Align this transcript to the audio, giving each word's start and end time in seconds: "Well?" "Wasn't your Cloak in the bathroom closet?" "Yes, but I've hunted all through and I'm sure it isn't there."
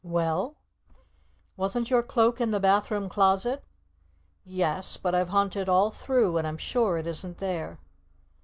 "Well?" 0.03 0.55
"Wasn't 1.55 1.91
your 1.91 2.01
Cloak 2.01 2.41
in 2.41 2.49
the 2.49 2.59
bathroom 2.59 3.07
closet?" 3.07 3.63
"Yes, 4.43 4.97
but 4.97 5.13
I've 5.13 5.29
hunted 5.29 5.69
all 5.69 5.91
through 5.91 6.39
and 6.39 6.47
I'm 6.47 6.57
sure 6.57 6.97
it 6.97 7.05
isn't 7.05 7.37
there." 7.37 7.77